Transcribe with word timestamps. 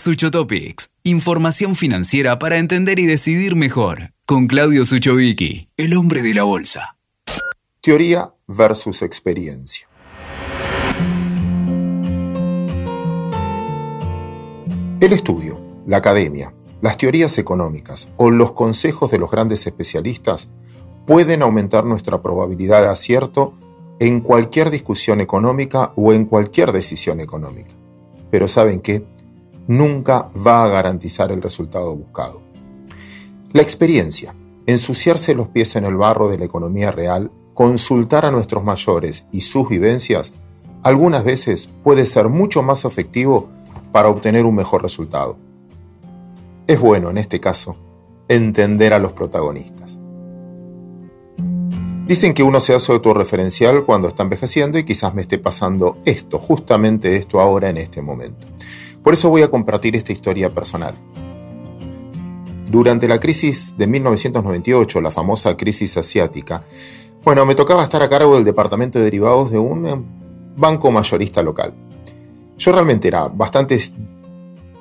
Suchotopics, 0.00 0.92
información 1.02 1.76
financiera 1.76 2.38
para 2.38 2.56
entender 2.56 2.98
y 2.98 3.04
decidir 3.04 3.54
mejor. 3.54 4.14
Con 4.26 4.46
Claudio 4.46 4.86
Suchovicki, 4.86 5.68
el 5.76 5.94
hombre 5.94 6.22
de 6.22 6.32
la 6.32 6.44
bolsa. 6.44 6.96
Teoría 7.82 8.32
versus 8.46 9.02
experiencia. 9.02 9.86
El 15.00 15.12
estudio, 15.12 15.60
la 15.86 15.98
academia, 15.98 16.54
las 16.80 16.96
teorías 16.96 17.36
económicas 17.36 18.08
o 18.16 18.30
los 18.30 18.52
consejos 18.52 19.10
de 19.10 19.18
los 19.18 19.30
grandes 19.30 19.66
especialistas 19.66 20.48
pueden 21.06 21.42
aumentar 21.42 21.84
nuestra 21.84 22.22
probabilidad 22.22 22.80
de 22.80 22.88
acierto 22.88 23.52
en 23.98 24.22
cualquier 24.22 24.70
discusión 24.70 25.20
económica 25.20 25.92
o 25.94 26.14
en 26.14 26.24
cualquier 26.24 26.72
decisión 26.72 27.20
económica. 27.20 27.74
Pero 28.30 28.48
¿saben 28.48 28.80
qué? 28.80 29.04
Nunca 29.70 30.32
va 30.44 30.64
a 30.64 30.68
garantizar 30.68 31.30
el 31.30 31.40
resultado 31.40 31.94
buscado. 31.94 32.42
La 33.52 33.62
experiencia, 33.62 34.34
ensuciarse 34.66 35.32
los 35.32 35.46
pies 35.46 35.76
en 35.76 35.84
el 35.84 35.94
barro 35.94 36.28
de 36.28 36.38
la 36.38 36.44
economía 36.44 36.90
real, 36.90 37.30
consultar 37.54 38.24
a 38.24 38.32
nuestros 38.32 38.64
mayores 38.64 39.28
y 39.30 39.42
sus 39.42 39.68
vivencias, 39.68 40.32
algunas 40.82 41.22
veces 41.22 41.70
puede 41.84 42.04
ser 42.04 42.28
mucho 42.30 42.64
más 42.64 42.84
efectivo 42.84 43.48
para 43.92 44.08
obtener 44.08 44.44
un 44.44 44.56
mejor 44.56 44.82
resultado. 44.82 45.38
Es 46.66 46.80
bueno, 46.80 47.08
en 47.10 47.18
este 47.18 47.38
caso, 47.38 47.76
entender 48.26 48.92
a 48.92 48.98
los 48.98 49.12
protagonistas. 49.12 50.00
Dicen 52.08 52.34
que 52.34 52.42
uno 52.42 52.58
se 52.58 52.74
hace 52.74 52.90
autorreferencial 52.90 53.84
cuando 53.84 54.08
está 54.08 54.24
envejeciendo 54.24 54.78
y 54.78 54.84
quizás 54.84 55.14
me 55.14 55.22
esté 55.22 55.38
pasando 55.38 55.98
esto, 56.04 56.40
justamente 56.40 57.14
esto 57.14 57.40
ahora 57.40 57.68
en 57.68 57.76
este 57.76 58.02
momento. 58.02 58.48
Por 59.02 59.14
eso 59.14 59.30
voy 59.30 59.42
a 59.42 59.50
compartir 59.50 59.96
esta 59.96 60.12
historia 60.12 60.50
personal. 60.50 60.94
Durante 62.70 63.08
la 63.08 63.18
crisis 63.18 63.76
de 63.76 63.86
1998, 63.86 65.00
la 65.00 65.10
famosa 65.10 65.56
crisis 65.56 65.96
asiática, 65.96 66.62
bueno, 67.24 67.44
me 67.44 67.54
tocaba 67.54 67.82
estar 67.82 68.02
a 68.02 68.08
cargo 68.08 68.34
del 68.34 68.44
departamento 68.44 68.98
de 68.98 69.04
derivados 69.04 69.50
de 69.50 69.58
un 69.58 69.86
eh, 69.86 69.96
banco 70.56 70.90
mayorista 70.90 71.42
local. 71.42 71.74
Yo 72.56 72.72
realmente 72.72 73.08
era 73.08 73.28
bastante, 73.28 73.78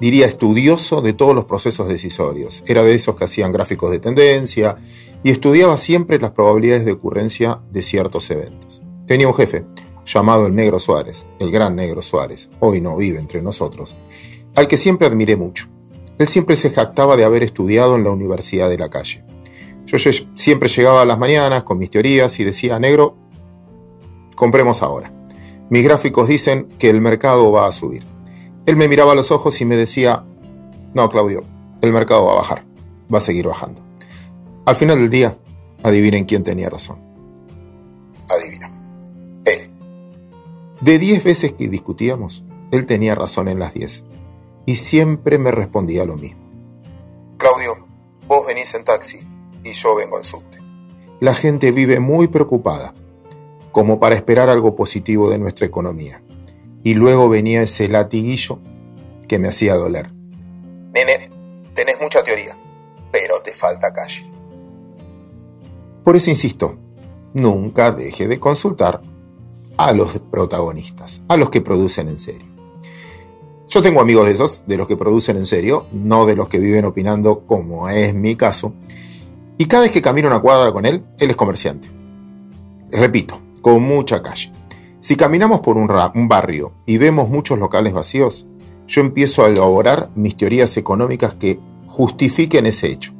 diría, 0.00 0.26
estudioso 0.26 1.00
de 1.00 1.14
todos 1.14 1.34
los 1.34 1.44
procesos 1.44 1.88
decisorios. 1.88 2.62
Era 2.66 2.82
de 2.82 2.94
esos 2.94 3.16
que 3.16 3.24
hacían 3.24 3.52
gráficos 3.52 3.90
de 3.90 4.00
tendencia, 4.00 4.76
y 5.22 5.30
estudiaba 5.30 5.76
siempre 5.76 6.18
las 6.18 6.30
probabilidades 6.30 6.84
de 6.84 6.92
ocurrencia 6.92 7.60
de 7.70 7.82
ciertos 7.82 8.30
eventos. 8.30 8.82
Tenía 9.06 9.28
un 9.28 9.34
jefe, 9.34 9.64
llamado 10.08 10.46
el 10.46 10.54
Negro 10.54 10.80
Suárez, 10.80 11.26
el 11.38 11.50
gran 11.50 11.76
Negro 11.76 12.02
Suárez, 12.02 12.50
hoy 12.60 12.80
no 12.80 12.96
vive 12.96 13.18
entre 13.18 13.42
nosotros, 13.42 13.94
al 14.56 14.66
que 14.66 14.78
siempre 14.78 15.06
admiré 15.06 15.36
mucho. 15.36 15.68
Él 16.18 16.26
siempre 16.26 16.56
se 16.56 16.70
jactaba 16.70 17.16
de 17.16 17.24
haber 17.24 17.42
estudiado 17.42 17.94
en 17.94 18.04
la 18.04 18.10
Universidad 18.10 18.68
de 18.68 18.78
la 18.78 18.88
Calle. 18.88 19.24
Yo 19.86 19.98
siempre 20.34 20.68
llegaba 20.68 21.02
a 21.02 21.06
las 21.06 21.18
mañanas 21.18 21.62
con 21.62 21.78
mis 21.78 21.90
teorías 21.90 22.40
y 22.40 22.44
decía, 22.44 22.78
Negro, 22.78 23.16
compremos 24.34 24.82
ahora. 24.82 25.12
Mis 25.70 25.84
gráficos 25.84 26.26
dicen 26.26 26.68
que 26.78 26.90
el 26.90 27.00
mercado 27.00 27.52
va 27.52 27.66
a 27.66 27.72
subir. 27.72 28.04
Él 28.66 28.76
me 28.76 28.88
miraba 28.88 29.12
a 29.12 29.14
los 29.14 29.30
ojos 29.30 29.60
y 29.60 29.64
me 29.64 29.76
decía, 29.76 30.24
no, 30.94 31.08
Claudio, 31.08 31.44
el 31.82 31.92
mercado 31.92 32.26
va 32.26 32.32
a 32.32 32.36
bajar, 32.36 32.64
va 33.12 33.18
a 33.18 33.22
seguir 33.22 33.46
bajando. 33.46 33.82
Al 34.66 34.76
final 34.76 34.98
del 34.98 35.10
día, 35.10 35.36
adivinen 35.82 36.24
quién 36.24 36.42
tenía 36.42 36.68
razón. 36.68 36.98
Adivina. 38.28 38.67
De 40.80 40.98
10 40.98 41.24
veces 41.24 41.52
que 41.54 41.68
discutíamos, 41.68 42.44
él 42.70 42.86
tenía 42.86 43.16
razón 43.16 43.48
en 43.48 43.58
las 43.58 43.74
10. 43.74 44.04
Y 44.64 44.76
siempre 44.76 45.38
me 45.38 45.50
respondía 45.50 46.04
lo 46.04 46.16
mismo. 46.16 46.40
Claudio, 47.36 47.86
vos 48.28 48.46
venís 48.46 48.74
en 48.74 48.84
taxi 48.84 49.26
y 49.64 49.72
yo 49.72 49.96
vengo 49.96 50.18
en 50.18 50.24
subte. 50.24 50.58
La 51.20 51.34
gente 51.34 51.72
vive 51.72 51.98
muy 51.98 52.28
preocupada, 52.28 52.94
como 53.72 53.98
para 53.98 54.14
esperar 54.14 54.48
algo 54.48 54.76
positivo 54.76 55.30
de 55.30 55.38
nuestra 55.38 55.66
economía. 55.66 56.22
Y 56.84 56.94
luego 56.94 57.28
venía 57.28 57.62
ese 57.62 57.88
latiguillo 57.88 58.60
que 59.26 59.38
me 59.38 59.48
hacía 59.48 59.74
doler. 59.74 60.12
Nene, 60.94 61.28
tenés 61.74 62.00
mucha 62.00 62.22
teoría, 62.22 62.56
pero 63.10 63.40
te 63.42 63.50
falta 63.50 63.92
calle. 63.92 64.30
Por 66.04 66.14
eso 66.14 66.30
insisto, 66.30 66.78
nunca 67.34 67.90
deje 67.90 68.28
de 68.28 68.38
consultar 68.38 69.02
a 69.78 69.92
los 69.92 70.18
protagonistas, 70.18 71.22
a 71.28 71.36
los 71.36 71.48
que 71.48 71.62
producen 71.62 72.08
en 72.08 72.18
serio. 72.18 72.46
Yo 73.68 73.80
tengo 73.80 74.00
amigos 74.00 74.26
de 74.26 74.32
esos, 74.32 74.64
de 74.66 74.76
los 74.76 74.86
que 74.86 74.96
producen 74.96 75.36
en 75.36 75.46
serio, 75.46 75.86
no 75.92 76.26
de 76.26 76.36
los 76.36 76.48
que 76.48 76.58
viven 76.58 76.84
opinando 76.84 77.40
como 77.46 77.88
es 77.88 78.14
mi 78.14 78.34
caso, 78.34 78.74
y 79.56 79.66
cada 79.66 79.84
vez 79.84 79.92
que 79.92 80.02
camino 80.02 80.28
una 80.28 80.40
cuadra 80.40 80.72
con 80.72 80.84
él, 80.84 81.04
él 81.18 81.30
es 81.30 81.36
comerciante. 81.36 81.90
Repito, 82.90 83.40
con 83.60 83.82
mucha 83.82 84.22
calle. 84.22 84.52
Si 85.00 85.16
caminamos 85.16 85.60
por 85.60 85.76
un, 85.76 85.90
un 86.14 86.28
barrio 86.28 86.72
y 86.86 86.98
vemos 86.98 87.28
muchos 87.28 87.58
locales 87.58 87.92
vacíos, 87.92 88.46
yo 88.86 89.00
empiezo 89.00 89.44
a 89.44 89.48
elaborar 89.48 90.10
mis 90.14 90.36
teorías 90.36 90.76
económicas 90.76 91.34
que 91.34 91.60
justifiquen 91.86 92.66
ese 92.66 92.90
hecho. 92.90 93.12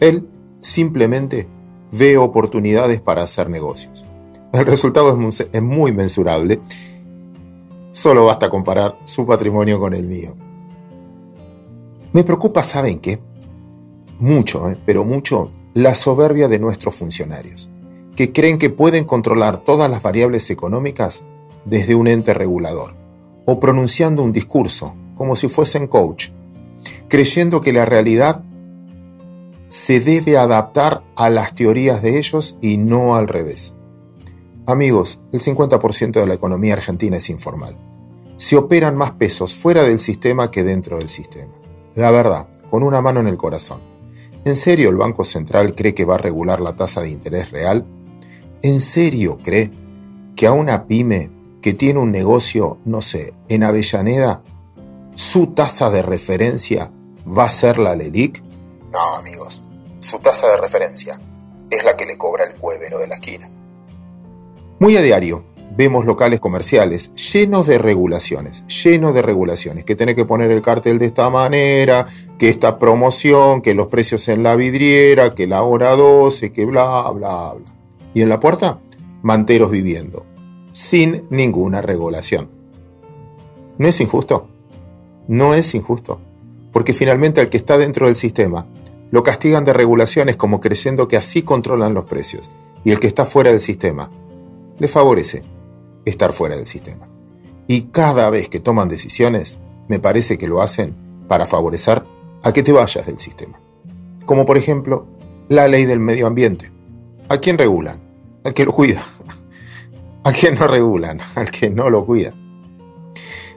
Él 0.00 0.28
simplemente 0.60 1.48
ve 1.92 2.16
oportunidades 2.16 3.00
para 3.00 3.22
hacer 3.22 3.50
negocios. 3.50 4.06
El 4.58 4.66
resultado 4.66 5.16
es 5.52 5.62
muy, 5.62 5.92
mensurable. 5.92 6.58
Solo 7.92 8.24
basta 8.24 8.50
comparar 8.50 8.98
su 9.04 9.24
patrimonio 9.24 9.78
con 9.78 9.94
el 9.94 10.02
mío. 10.02 10.34
Me 12.12 12.24
preocupa, 12.24 12.64
¿saben 12.64 12.98
qué? 12.98 13.20
Mucho, 14.18 14.68
¿eh? 14.68 14.76
pero 14.84 15.04
mucho, 15.04 15.52
la 15.74 15.94
soberbia 15.94 16.48
de 16.48 16.58
nuestros 16.58 16.96
funcionarios, 16.96 17.70
que 18.16 18.32
creen 18.32 18.58
que 18.58 18.68
pueden 18.68 19.04
controlar 19.04 19.58
todas 19.58 19.88
las 19.88 20.02
variables 20.02 20.50
económicas 20.50 21.22
desde 21.64 21.94
un 21.94 22.08
ente 22.08 22.34
regulador, 22.34 22.96
o 23.46 23.60
pronunciando 23.60 24.24
un 24.24 24.32
discurso, 24.32 24.96
como 25.16 25.36
si 25.36 25.48
fuesen 25.48 25.86
coach, 25.86 26.30
creyendo 27.06 27.60
que 27.60 27.72
la 27.72 27.84
realidad 27.84 28.42
se 29.68 30.00
debe 30.00 30.36
adaptar 30.36 31.04
a 31.14 31.30
las 31.30 31.54
teorías 31.54 32.02
de 32.02 32.18
ellos 32.18 32.58
y 32.60 32.76
no 32.76 33.14
al 33.14 33.28
revés. 33.28 33.74
Amigos, 34.68 35.18
el 35.32 35.40
50% 35.40 36.20
de 36.20 36.26
la 36.26 36.34
economía 36.34 36.74
argentina 36.74 37.16
es 37.16 37.30
informal. 37.30 37.74
Se 38.36 38.54
operan 38.54 38.98
más 38.98 39.12
pesos 39.12 39.54
fuera 39.54 39.82
del 39.82 39.98
sistema 39.98 40.50
que 40.50 40.62
dentro 40.62 40.98
del 40.98 41.08
sistema. 41.08 41.54
La 41.94 42.10
verdad, 42.10 42.48
con 42.70 42.82
una 42.82 43.00
mano 43.00 43.20
en 43.20 43.28
el 43.28 43.38
corazón. 43.38 43.80
¿En 44.44 44.54
serio 44.54 44.90
el 44.90 44.96
Banco 44.96 45.24
Central 45.24 45.74
cree 45.74 45.94
que 45.94 46.04
va 46.04 46.16
a 46.16 46.18
regular 46.18 46.60
la 46.60 46.76
tasa 46.76 47.00
de 47.00 47.08
interés 47.08 47.50
real? 47.50 47.86
¿En 48.60 48.80
serio 48.80 49.38
cree 49.42 49.72
que 50.36 50.46
a 50.46 50.52
una 50.52 50.86
pyme 50.86 51.30
que 51.62 51.72
tiene 51.72 52.00
un 52.00 52.12
negocio, 52.12 52.76
no 52.84 53.00
sé, 53.00 53.32
en 53.48 53.64
Avellaneda, 53.64 54.42
su 55.14 55.46
tasa 55.54 55.88
de 55.88 56.02
referencia 56.02 56.92
va 57.26 57.44
a 57.44 57.48
ser 57.48 57.78
la 57.78 57.96
LELIC? 57.96 58.42
No, 58.92 59.16
amigos, 59.16 59.64
su 60.00 60.18
tasa 60.18 60.46
de 60.48 60.58
referencia 60.58 61.18
es 61.70 61.84
la 61.84 61.96
que 61.96 62.04
le 62.04 62.18
cobra 62.18 62.44
el 62.44 62.52
cuevero 62.56 62.98
de 62.98 63.08
la 63.08 63.14
esquina. 63.14 63.48
Muy 64.80 64.96
a 64.96 65.02
diario 65.02 65.44
vemos 65.76 66.04
locales 66.04 66.38
comerciales 66.38 67.12
llenos 67.32 67.66
de 67.66 67.78
regulaciones, 67.78 68.64
llenos 68.66 69.12
de 69.12 69.22
regulaciones, 69.22 69.84
que 69.84 69.96
tiene 69.96 70.14
que 70.14 70.24
poner 70.24 70.52
el 70.52 70.62
cartel 70.62 70.98
de 70.98 71.06
esta 71.06 71.30
manera, 71.30 72.06
que 72.38 72.48
esta 72.48 72.78
promoción, 72.78 73.60
que 73.60 73.74
los 73.74 73.88
precios 73.88 74.28
en 74.28 74.44
la 74.44 74.54
vidriera, 74.54 75.34
que 75.34 75.48
la 75.48 75.62
hora 75.62 75.96
12, 75.96 76.52
que 76.52 76.64
bla, 76.64 77.10
bla, 77.10 77.54
bla. 77.54 77.74
Y 78.14 78.22
en 78.22 78.28
la 78.28 78.38
puerta, 78.38 78.78
manteros 79.22 79.72
viviendo, 79.72 80.26
sin 80.70 81.22
ninguna 81.30 81.82
regulación. 81.82 82.48
¿No 83.78 83.88
es 83.88 84.00
injusto? 84.00 84.48
No 85.26 85.54
es 85.54 85.74
injusto, 85.74 86.20
porque 86.72 86.92
finalmente 86.92 87.40
al 87.40 87.50
que 87.50 87.56
está 87.56 87.78
dentro 87.78 88.06
del 88.06 88.16
sistema 88.16 88.66
lo 89.10 89.22
castigan 89.24 89.64
de 89.64 89.72
regulaciones 89.72 90.36
como 90.36 90.60
creyendo 90.60 91.08
que 91.08 91.16
así 91.16 91.42
controlan 91.42 91.94
los 91.94 92.04
precios. 92.04 92.50
Y 92.84 92.92
el 92.92 93.00
que 93.00 93.06
está 93.06 93.24
fuera 93.24 93.50
del 93.50 93.60
sistema, 93.60 94.10
le 94.78 94.88
favorece 94.88 95.42
estar 96.04 96.32
fuera 96.32 96.56
del 96.56 96.66
sistema. 96.66 97.08
Y 97.66 97.82
cada 97.82 98.30
vez 98.30 98.48
que 98.48 98.60
toman 98.60 98.88
decisiones, 98.88 99.58
me 99.88 99.98
parece 99.98 100.38
que 100.38 100.48
lo 100.48 100.60
hacen 100.60 100.94
para 101.28 101.46
favorecer 101.46 102.02
a 102.42 102.52
que 102.52 102.62
te 102.62 102.72
vayas 102.72 103.06
del 103.06 103.18
sistema. 103.18 103.60
Como 104.24 104.44
por 104.44 104.56
ejemplo, 104.56 105.06
la 105.48 105.68
ley 105.68 105.84
del 105.84 106.00
medio 106.00 106.26
ambiente. 106.26 106.72
¿A 107.28 107.38
quién 107.38 107.58
regulan? 107.58 108.00
Al 108.44 108.54
que 108.54 108.64
lo 108.64 108.72
cuida. 108.72 109.04
¿A 110.24 110.32
quién 110.32 110.54
no 110.54 110.66
regulan? 110.66 111.20
Al 111.34 111.50
que 111.50 111.70
no 111.70 111.90
lo 111.90 112.04
cuida. 112.06 112.32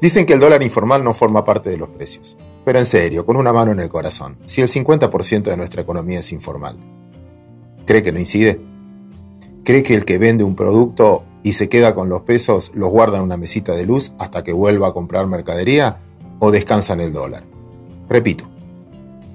Dicen 0.00 0.26
que 0.26 0.34
el 0.34 0.40
dólar 0.40 0.62
informal 0.62 1.02
no 1.02 1.14
forma 1.14 1.44
parte 1.44 1.70
de 1.70 1.78
los 1.78 1.88
precios. 1.88 2.36
Pero 2.64 2.78
en 2.78 2.86
serio, 2.86 3.24
con 3.24 3.36
una 3.36 3.52
mano 3.52 3.72
en 3.72 3.80
el 3.80 3.88
corazón, 3.88 4.36
si 4.44 4.60
el 4.60 4.68
50% 4.68 5.42
de 5.42 5.56
nuestra 5.56 5.82
economía 5.82 6.20
es 6.20 6.32
informal, 6.32 6.76
¿cree 7.86 8.02
que 8.02 8.12
no 8.12 8.18
incide? 8.18 8.60
¿Cree 9.66 9.82
que 9.82 9.94
el 9.94 10.06
que 10.06 10.16
vende 10.16 10.44
un 10.44 10.56
producto 10.56 11.24
y 11.42 11.52
se 11.52 11.68
queda 11.68 11.94
con 11.94 12.08
los 12.08 12.22
pesos 12.22 12.72
los 12.74 12.88
guarda 12.88 13.18
en 13.18 13.24
una 13.24 13.36
mesita 13.36 13.74
de 13.74 13.84
luz 13.84 14.12
hasta 14.18 14.42
que 14.42 14.54
vuelva 14.54 14.88
a 14.88 14.92
comprar 14.94 15.26
mercadería? 15.26 15.98
o 16.38 16.50
descansa 16.50 16.92
en 16.92 17.00
el 17.00 17.12
dólar. 17.12 17.44
Repito, 18.08 18.48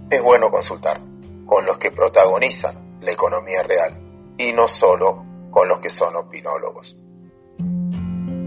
es 0.10 0.22
bueno 0.22 0.50
consultar 0.51 1.00
con 1.45 1.66
los 1.66 1.78
que 1.78 1.92
protagonizan 1.92 2.75
la 3.01 3.12
economía 3.12 3.63
real 3.63 4.00
y 4.38 4.54
no 4.54 4.68
solo 4.68 5.25
con 5.50 5.68
los 5.68 5.80
que 5.80 5.89
son 5.89 6.16
opinólogos. 6.16 6.98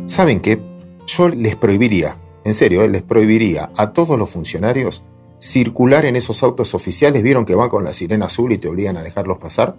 ¿Saben 0.06 0.40
qué? 0.40 0.60
Yo 1.06 1.28
les 1.28 1.56
prohibiría, 1.56 2.16
en 2.44 2.54
serio, 2.54 2.82
eh, 2.82 2.88
les 2.88 3.02
prohibiría 3.02 3.70
a 3.76 3.92
todos 3.92 4.18
los 4.18 4.30
funcionarios 4.30 5.02
circular 5.38 6.06
en 6.06 6.16
esos 6.16 6.42
autos 6.42 6.74
oficiales. 6.74 7.22
¿Vieron 7.22 7.44
que 7.44 7.54
van 7.54 7.68
con 7.68 7.84
la 7.84 7.92
sirena 7.92 8.26
azul 8.26 8.52
y 8.52 8.58
te 8.58 8.68
obligan 8.68 8.96
a 8.96 9.02
dejarlos 9.02 9.38
pasar? 9.38 9.76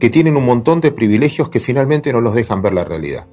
Que 0.00 0.10
tienen 0.10 0.36
un 0.36 0.46
montón 0.46 0.80
de 0.80 0.90
privilegios 0.90 1.50
que 1.50 1.60
finalmente 1.60 2.12
no 2.12 2.20
los 2.20 2.34
dejan 2.34 2.62
ver 2.62 2.72
la 2.72 2.84
realidad. 2.84 3.28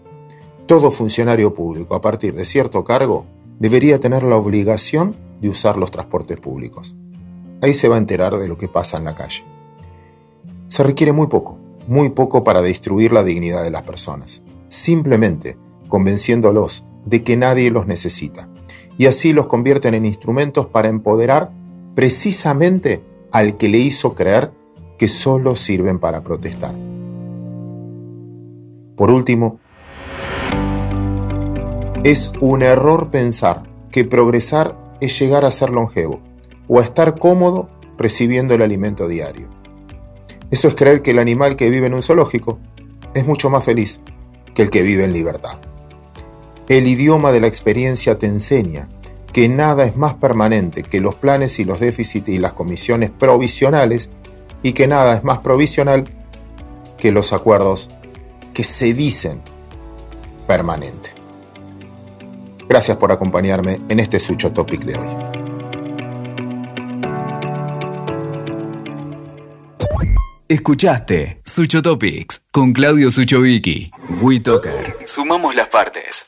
Todo 0.68 0.92
funcionario 0.92 1.54
público 1.54 1.96
a 1.96 2.02
partir 2.02 2.36
de 2.36 2.46
cierto 2.46 2.84
cargo 2.84 3.25
debería 3.58 4.00
tener 4.00 4.22
la 4.22 4.36
obligación 4.36 5.16
de 5.42 5.50
usar 5.50 5.78
los 5.78 5.92
transportes 5.92 6.38
públicos. 6.38 6.96
Ahí 7.62 7.74
se 7.74 7.88
va 7.88 7.96
a 7.96 8.00
enterar 8.00 8.38
de 8.38 8.48
lo 8.48 8.58
que 8.58 8.68
pasa 8.68 8.98
en 8.98 9.06
la 9.06 9.16
calle. 9.16 9.44
Se 10.68 10.84
requiere 10.84 11.14
muy 11.14 11.28
poco, 11.28 11.58
muy 11.88 12.10
poco 12.10 12.44
para 12.44 12.62
destruir 12.62 13.14
la 13.14 13.24
dignidad 13.24 13.64
de 13.64 13.72
las 13.72 13.84
personas, 13.84 14.44
simplemente 14.68 15.58
convenciéndolos 15.88 16.86
de 17.06 17.24
que 17.24 17.38
nadie 17.38 17.72
los 17.72 17.88
necesita, 17.88 18.50
y 18.98 19.06
así 19.06 19.31
los 19.31 19.48
convierten 19.48 19.94
en 19.94 20.06
instrumentos 20.06 20.66
para 20.66 20.90
empoderar 20.90 21.52
precisamente 21.96 23.02
al 23.31 23.56
que 23.56 23.69
le 23.69 23.78
hizo 23.78 24.14
creer 24.14 24.52
que 24.98 25.08
solo 25.08 25.56
sirven 25.56 26.00
para 26.00 26.22
protestar. 26.24 26.76
Por 28.96 29.12
último, 29.12 29.60
es 32.04 32.32
un 32.42 32.64
error 32.64 33.12
pensar 33.12 33.64
que 33.92 34.06
progresar 34.06 34.78
es 35.02 35.20
llegar 35.20 35.46
a 35.46 35.52
ser 35.52 35.70
longevo 35.70 36.22
o 36.68 36.80
a 36.80 36.84
estar 36.84 37.20
cómodo 37.20 37.70
recibiendo 37.98 38.54
el 38.54 38.62
alimento 38.62 39.08
diario. 39.08 39.50
Eso 40.50 40.68
es 40.68 40.76
creer 40.76 41.02
que 41.02 41.12
el 41.12 41.20
animal 41.20 41.56
que 41.56 41.70
vive 41.70 41.88
en 41.88 41.94
un 41.94 42.02
zoológico 42.02 42.60
es 43.14 43.26
mucho 43.26 43.50
más 43.50 43.64
feliz 43.64 44.02
que 44.56 44.62
el 44.64 44.70
que 44.70 44.82
vive 44.82 45.04
en 45.04 45.14
libertad. 45.14 45.60
El 46.70 46.88
idioma 46.88 47.32
de 47.32 47.42
la 47.42 47.48
experiencia 47.48 48.18
te 48.18 48.28
enseña 48.28 48.90
que 49.32 49.50
nada 49.50 49.86
es 49.86 49.96
más 49.96 50.16
permanente 50.16 50.84
que 50.84 51.02
los 51.02 51.16
planes 51.16 51.60
y 51.60 51.66
los 51.66 51.80
déficits 51.80 52.30
y 52.30 52.40
las 52.40 52.54
comisiones 52.54 53.10
provisionales 53.10 54.10
y 54.68 54.74
que 54.74 54.86
nada 54.86 55.16
es 55.16 55.24
más 55.24 55.40
provisional 55.40 56.04
que 57.00 57.14
los 57.14 57.31
acuerdos 57.31 57.90
que 58.54 58.66
se 58.66 58.94
dicen 58.94 59.42
permanente. 60.46 61.12
Gracias 62.68 62.98
por 62.98 63.14
acompañarme 63.14 63.80
en 63.88 64.02
este 64.02 64.19
Sucho 64.19 64.52
Topic 64.52 64.84
de 64.84 64.98
hoy. 64.98 65.08
Escuchaste 70.50 71.40
Sucho 71.46 71.81
Topics 71.81 72.44
con 72.52 72.74
Claudio 72.74 73.10
Suchovicki. 73.10 73.90
WeToker. 74.22 74.98
Sumamos 75.06 75.56
las 75.56 75.69
partes. 75.69 76.28